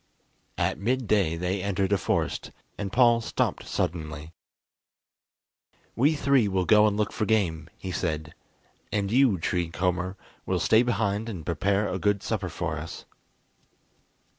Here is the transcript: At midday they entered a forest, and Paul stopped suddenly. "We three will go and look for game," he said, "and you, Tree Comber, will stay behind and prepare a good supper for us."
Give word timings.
At 0.57 0.79
midday 0.79 1.35
they 1.35 1.61
entered 1.61 1.93
a 1.93 1.97
forest, 1.99 2.49
and 2.75 2.91
Paul 2.91 3.21
stopped 3.21 3.67
suddenly. 3.67 4.31
"We 5.95 6.15
three 6.15 6.47
will 6.47 6.65
go 6.65 6.87
and 6.87 6.97
look 6.97 7.11
for 7.13 7.25
game," 7.25 7.69
he 7.77 7.91
said, 7.91 8.33
"and 8.91 9.11
you, 9.11 9.37
Tree 9.37 9.69
Comber, 9.69 10.17
will 10.43 10.59
stay 10.59 10.81
behind 10.81 11.29
and 11.29 11.45
prepare 11.45 11.87
a 11.87 11.99
good 11.99 12.23
supper 12.23 12.49
for 12.49 12.79
us." 12.79 13.05